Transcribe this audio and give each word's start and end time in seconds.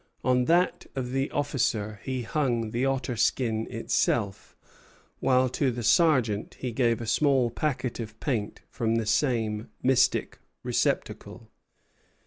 On 0.23 0.45
that 0.45 0.87
of 0.95 1.11
the 1.11 1.29
officer 1.29 1.99
he 2.03 2.23
hung 2.23 2.71
the 2.71 2.87
otter 2.87 3.15
skin 3.15 3.67
itself; 3.69 4.57
while 5.19 5.47
to 5.49 5.69
the 5.69 5.83
sergeant 5.83 6.55
he 6.55 6.71
gave 6.71 7.01
a 7.01 7.05
small 7.05 7.51
packet 7.51 7.99
of 7.99 8.19
paint 8.19 8.61
from 8.67 8.95
the 8.95 9.05
same 9.05 9.69
mystic 9.83 10.39
receptacle. 10.63 11.51